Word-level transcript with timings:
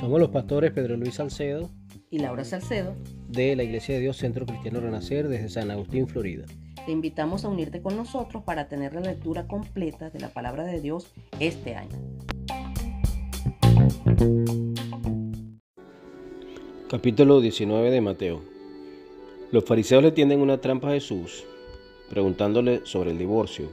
Somos 0.00 0.20
los 0.20 0.30
pastores 0.30 0.72
Pedro 0.72 0.96
Luis 0.96 1.14
Salcedo 1.14 1.70
y 2.10 2.18
Laura 2.18 2.44
Salcedo 2.44 2.94
de 3.28 3.54
la 3.54 3.62
Iglesia 3.62 3.94
de 3.94 4.00
Dios 4.00 4.16
Centro 4.16 4.46
Cristiano 4.46 4.80
Renacer 4.80 5.28
desde 5.28 5.48
San 5.48 5.70
Agustín, 5.70 6.08
Florida. 6.08 6.46
Te 6.86 6.92
invitamos 6.92 7.44
a 7.44 7.48
unirte 7.48 7.82
con 7.82 7.96
nosotros 7.96 8.42
para 8.44 8.68
tener 8.68 8.94
la 8.94 9.02
lectura 9.02 9.46
completa 9.46 10.08
de 10.08 10.20
la 10.20 10.28
palabra 10.28 10.64
de 10.64 10.80
Dios 10.80 11.12
este 11.38 11.74
año. 11.74 11.98
Capítulo 16.88 17.40
19 17.42 17.90
de 17.90 18.00
Mateo. 18.00 18.40
Los 19.52 19.64
fariseos 19.64 20.02
le 20.02 20.12
tienden 20.12 20.40
una 20.40 20.58
trampa 20.58 20.88
a 20.88 20.92
Jesús, 20.92 21.44
preguntándole 22.08 22.80
sobre 22.84 23.10
el 23.10 23.18
divorcio, 23.18 23.68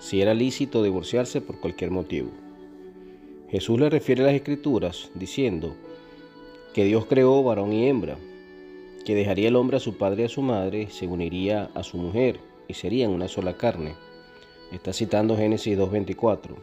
si 0.00 0.20
era 0.20 0.34
lícito 0.34 0.82
divorciarse 0.82 1.40
por 1.40 1.60
cualquier 1.60 1.92
motivo. 1.92 2.30
Jesús 3.50 3.78
le 3.78 3.90
refiere 3.90 4.22
a 4.22 4.26
las 4.26 4.34
escrituras 4.34 5.10
diciendo 5.14 5.74
que 6.74 6.84
Dios 6.84 7.06
creó 7.06 7.42
varón 7.42 7.72
y 7.72 7.88
hembra, 7.88 8.16
que 9.04 9.14
dejaría 9.14 9.48
el 9.48 9.56
hombre 9.56 9.76
a 9.76 9.80
su 9.80 9.96
padre 9.96 10.22
y 10.22 10.26
a 10.26 10.28
su 10.28 10.42
madre, 10.42 10.88
se 10.90 11.06
uniría 11.06 11.70
a 11.74 11.82
su 11.82 11.98
mujer 11.98 12.40
y 12.66 12.74
serían 12.74 13.10
una 13.10 13.28
sola 13.28 13.56
carne. 13.56 13.94
Está 14.72 14.92
citando 14.92 15.36
Génesis 15.36 15.76
2.24. 15.78 16.54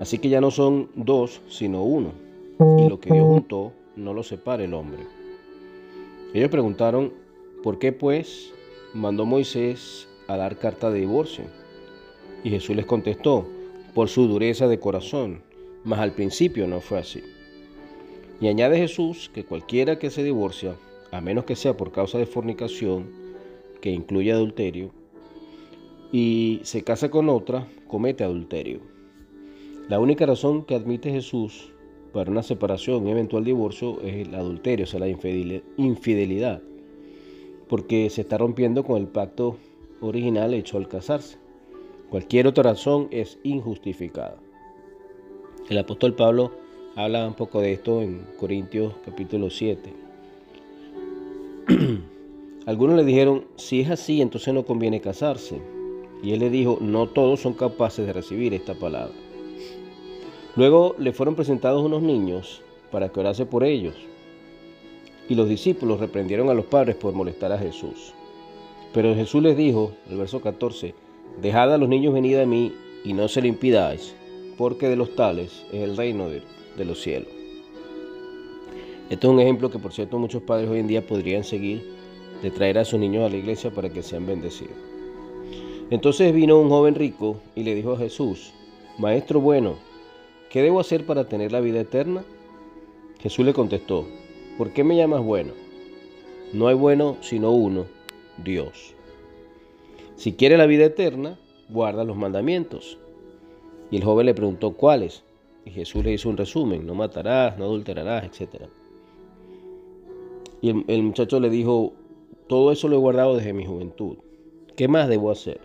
Así 0.00 0.18
que 0.18 0.28
ya 0.28 0.40
no 0.40 0.50
son 0.50 0.90
dos, 0.94 1.40
sino 1.48 1.82
uno. 1.82 2.12
Y 2.78 2.88
lo 2.88 3.00
que 3.00 3.12
Dios 3.12 3.26
juntó, 3.26 3.72
no 3.96 4.12
lo 4.12 4.22
separa 4.22 4.64
el 4.64 4.74
hombre. 4.74 5.04
Ellos 6.34 6.50
preguntaron, 6.50 7.12
¿por 7.62 7.78
qué 7.78 7.92
pues 7.92 8.52
mandó 8.92 9.24
Moisés 9.24 10.08
a 10.26 10.36
dar 10.36 10.58
carta 10.58 10.90
de 10.90 11.00
divorcio? 11.00 11.44
Y 12.46 12.50
Jesús 12.50 12.76
les 12.76 12.86
contestó, 12.86 13.44
por 13.92 14.08
su 14.08 14.28
dureza 14.28 14.68
de 14.68 14.78
corazón 14.78 15.42
mas 15.82 15.98
al 15.98 16.12
principio 16.12 16.68
no 16.68 16.80
fue 16.80 17.00
así. 17.00 17.24
Y 18.40 18.46
añade 18.46 18.78
Jesús 18.78 19.28
que 19.34 19.44
cualquiera 19.44 19.98
que 19.98 20.10
se 20.10 20.22
divorcia, 20.22 20.76
a 21.10 21.20
menos 21.20 21.44
que 21.44 21.56
sea 21.56 21.76
por 21.76 21.90
causa 21.90 22.18
de 22.18 22.26
fornicación, 22.26 23.10
que 23.80 23.90
incluye 23.90 24.30
adulterio, 24.30 24.92
y 26.12 26.60
se 26.62 26.84
casa 26.84 27.10
con 27.10 27.28
otra, 27.28 27.66
comete 27.88 28.22
adulterio. 28.22 28.78
La 29.88 29.98
única 29.98 30.24
razón 30.24 30.64
que 30.64 30.76
admite 30.76 31.10
Jesús 31.10 31.72
para 32.12 32.30
una 32.30 32.44
separación 32.44 33.08
y 33.08 33.10
eventual 33.10 33.42
divorcio 33.42 34.00
es 34.02 34.28
el 34.28 34.36
adulterio, 34.36 34.84
o 34.84 34.86
sea, 34.86 35.00
la 35.00 35.08
infidelidad, 35.08 36.62
porque 37.66 38.08
se 38.08 38.20
está 38.20 38.38
rompiendo 38.38 38.84
con 38.84 38.98
el 38.98 39.08
pacto 39.08 39.56
original 40.00 40.54
hecho 40.54 40.78
al 40.78 40.86
casarse. 40.86 41.44
Cualquier 42.10 42.46
otra 42.46 42.62
razón 42.62 43.08
es 43.10 43.38
injustificada. 43.42 44.36
El 45.68 45.78
apóstol 45.78 46.14
Pablo 46.14 46.52
habla 46.94 47.26
un 47.26 47.34
poco 47.34 47.60
de 47.60 47.72
esto 47.72 48.00
en 48.00 48.24
Corintios 48.38 48.94
capítulo 49.04 49.50
7. 49.50 49.92
Algunos 52.66 52.94
le 52.96 53.04
dijeron, 53.04 53.46
si 53.56 53.80
es 53.80 53.90
así, 53.90 54.22
entonces 54.22 54.54
no 54.54 54.64
conviene 54.64 55.00
casarse. 55.00 55.60
Y 56.22 56.32
él 56.32 56.38
le 56.38 56.50
dijo, 56.50 56.78
no 56.80 57.08
todos 57.08 57.40
son 57.40 57.54
capaces 57.54 58.06
de 58.06 58.12
recibir 58.12 58.54
esta 58.54 58.74
palabra. 58.74 59.14
Luego 60.54 60.94
le 60.98 61.12
fueron 61.12 61.34
presentados 61.34 61.84
unos 61.84 62.02
niños 62.02 62.62
para 62.92 63.08
que 63.08 63.18
orase 63.18 63.46
por 63.46 63.64
ellos. 63.64 63.96
Y 65.28 65.34
los 65.34 65.48
discípulos 65.48 65.98
reprendieron 65.98 66.50
a 66.50 66.54
los 66.54 66.66
padres 66.66 66.94
por 66.94 67.12
molestar 67.14 67.50
a 67.50 67.58
Jesús. 67.58 68.14
Pero 68.94 69.12
Jesús 69.16 69.42
les 69.42 69.56
dijo, 69.56 69.90
el 70.08 70.18
verso 70.18 70.40
14, 70.40 70.94
dejad 71.40 71.72
a 71.72 71.78
los 71.78 71.88
niños 71.88 72.14
venir 72.14 72.38
a 72.38 72.46
mí 72.46 72.72
y 73.04 73.12
no 73.12 73.28
se 73.28 73.40
lo 73.40 73.46
impidáis 73.46 74.14
porque 74.56 74.88
de 74.88 74.96
los 74.96 75.14
tales 75.14 75.64
es 75.72 75.82
el 75.82 75.96
reino 75.96 76.28
de, 76.28 76.42
los 76.84 77.00
cielos. 77.00 77.28
Esto 79.10 79.28
es 79.28 79.34
un 79.34 79.40
ejemplo 79.40 79.70
que 79.70 79.78
por 79.78 79.92
cierto 79.92 80.18
muchos 80.18 80.42
padres 80.42 80.68
hoy 80.68 80.80
en 80.80 80.88
día 80.88 81.06
podrían 81.06 81.44
seguir 81.44 81.82
de 82.42 82.50
traer 82.50 82.78
a 82.78 82.84
sus 82.84 82.98
niños 82.98 83.24
a 83.24 83.30
la 83.30 83.36
iglesia 83.36 83.70
para 83.70 83.90
que 83.90 84.02
sean 84.02 84.26
bendecidos. 84.26 84.76
Entonces 85.90 86.34
vino 86.34 86.58
un 86.58 86.68
joven 86.68 86.94
rico 86.94 87.40
y 87.54 87.62
le 87.62 87.74
dijo 87.74 87.92
a 87.92 87.98
Jesús, 87.98 88.52
Maestro 88.98 89.40
bueno, 89.40 89.76
¿qué 90.50 90.62
debo 90.62 90.80
hacer 90.80 91.06
para 91.06 91.28
tener 91.28 91.52
la 91.52 91.60
vida 91.60 91.80
eterna? 91.80 92.24
Jesús 93.20 93.44
le 93.44 93.54
contestó, 93.54 94.06
¿por 94.58 94.72
qué 94.72 94.82
me 94.84 94.96
llamas 94.96 95.22
bueno? 95.22 95.52
No 96.52 96.68
hay 96.68 96.74
bueno 96.74 97.16
sino 97.20 97.52
uno, 97.52 97.86
Dios. 98.42 98.95
Si 100.16 100.32
quiere 100.32 100.56
la 100.56 100.66
vida 100.66 100.86
eterna, 100.86 101.38
guarda 101.68 102.02
los 102.02 102.16
mandamientos. 102.16 102.98
Y 103.90 103.96
el 103.98 104.04
joven 104.04 104.26
le 104.26 104.34
preguntó 104.34 104.72
cuáles. 104.72 105.24
Y 105.66 105.70
Jesús 105.70 106.04
le 106.04 106.12
hizo 106.12 106.30
un 106.30 106.36
resumen, 106.36 106.86
no 106.86 106.94
matarás, 106.94 107.58
no 107.58 107.64
adulterarás, 107.64 108.24
etc. 108.24 108.64
Y 110.62 110.70
el, 110.90 111.02
muchacho 111.02 111.38
le 111.38 111.50
dijo, 111.50 111.92
todo 112.46 112.72
eso 112.72 112.88
lo 112.88 112.96
he 112.96 113.00
guardado 113.00 113.36
desde 113.36 113.52
mi 113.52 113.66
juventud. 113.66 114.16
¿Qué 114.74 114.88
más 114.88 115.08
debo 115.08 115.30
hacer? 115.30 115.60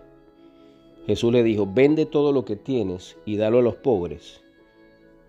Jesús 1.07 1.31
le 1.31 1.43
dijo, 1.43 1.67
vende 1.71 2.05
todo 2.05 2.31
lo 2.31 2.43
que 2.43 2.55
tienes 2.55 3.17
y 3.25 3.37
dalo 3.37 3.59
a 3.59 3.63
los 3.63 3.75
pobres, 3.75 4.43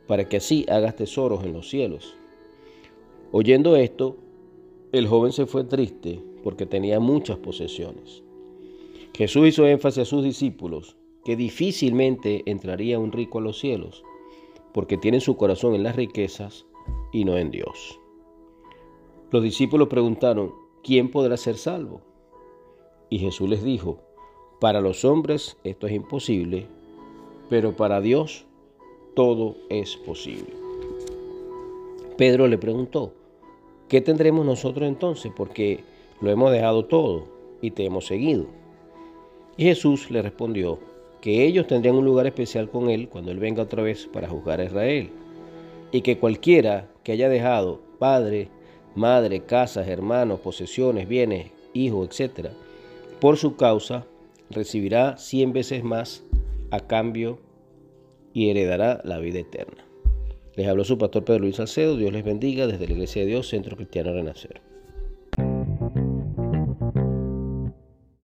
para 0.07 0.29
que 0.29 0.39
así 0.39 0.67
hagas 0.69 0.97
tesoros 0.97 1.45
en 1.45 1.53
los 1.53 1.69
cielos. 1.69 2.17
Oyendo 3.31 3.77
esto, 3.77 4.17
el 4.91 5.07
joven 5.07 5.33
se 5.33 5.47
fue 5.47 5.65
triste 5.65 6.21
porque 6.43 6.67
tenía 6.67 6.99
muchas 6.99 7.39
posesiones. 7.39 8.23
Jesús 9.15 9.49
hizo 9.49 9.67
énfasis 9.67 10.03
a 10.03 10.05
sus 10.07 10.25
discípulos 10.25 10.97
que 11.25 11.37
difícilmente 11.37 12.43
entraría 12.47 12.99
un 12.99 13.13
rico 13.13 13.39
a 13.39 13.43
los 13.43 13.59
cielos, 13.59 14.03
porque 14.73 14.97
tiene 14.97 15.21
su 15.21 15.37
corazón 15.37 15.75
en 15.75 15.83
las 15.83 15.97
riquezas 15.97 16.65
y 17.13 17.25
no 17.25 17.37
en 17.37 17.51
Dios. 17.51 18.01
Los 19.31 19.43
discípulos 19.43 19.89
preguntaron, 19.89 20.53
¿quién 20.83 21.11
podrá 21.11 21.37
ser 21.37 21.57
salvo? 21.57 22.01
Y 23.11 23.19
Jesús 23.19 23.49
les 23.49 23.63
dijo, 23.63 23.99
para 24.61 24.81
los 24.81 25.05
hombres 25.05 25.59
esto 25.63 25.87
es 25.87 25.93
imposible, 25.93 26.67
pero 27.51 27.77
para 27.77 28.01
Dios 28.01 28.47
todo 29.15 29.57
es 29.69 29.97
posible. 29.97 30.55
Pedro 32.17 32.47
le 32.47 32.57
preguntó, 32.57 33.13
¿qué 33.89 34.01
tendremos 34.01 34.47
nosotros 34.47 34.89
entonces? 34.89 35.31
Porque 35.37 35.85
lo 36.21 36.31
hemos 36.31 36.51
dejado 36.51 36.87
todo 36.87 37.25
y 37.61 37.73
te 37.73 37.85
hemos 37.85 38.07
seguido. 38.07 38.62
Jesús 39.63 40.11
le 40.11 40.23
respondió, 40.23 40.79
que 41.21 41.45
ellos 41.45 41.67
tendrían 41.67 41.97
un 41.97 42.05
lugar 42.05 42.27
especial 42.27 42.69
con 42.69 42.91
Él 42.91 43.09
cuando 43.09 43.31
Él 43.31 43.39
venga 43.39 43.63
otra 43.63 43.83
vez 43.83 44.09
para 44.13 44.29
juzgar 44.29 44.61
a 44.61 44.65
Israel, 44.65 45.11
y 45.93 46.01
que 46.01 46.19
cualquiera 46.19 46.89
que 47.05 47.13
haya 47.13 47.29
dejado 47.29 47.81
padre, 47.99 48.49
madre, 48.95 49.41
casas, 49.41 49.89
hermanos, 49.89 50.41
posesiones, 50.41 51.09
bienes, 51.09 51.53
hijos, 51.73 52.21
etc., 52.21 52.49
por 53.21 53.37
su 53.37 53.57
causa, 53.57 54.05
recibirá 54.51 55.17
cien 55.17 55.53
veces 55.53 55.85
más 55.85 56.25
a 56.71 56.81
cambio 56.81 57.39
y 58.33 58.51
heredará 58.51 59.01
la 59.05 59.19
vida 59.19 59.39
eterna. 59.39 59.85
Les 60.57 60.67
habló 60.67 60.85
su 60.85 60.99
pastor 60.99 61.25
Pedro 61.25 61.41
Luis 61.41 61.57
Salcedo, 61.57 61.97
Dios 61.97 62.13
les 62.13 62.25
bendiga 62.25 62.67
desde 62.67 62.87
la 62.87 62.93
Iglesia 62.93 63.23
de 63.23 63.29
Dios, 63.29 63.49
Centro 63.49 63.77
Cristiano 63.77 64.13
Renacer. 64.13 64.61